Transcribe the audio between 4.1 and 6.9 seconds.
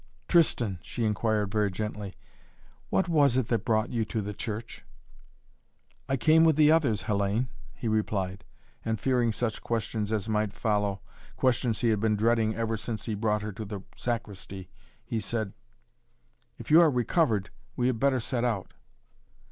the church?" "I came with the